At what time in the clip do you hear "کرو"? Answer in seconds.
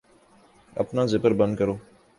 1.59-1.75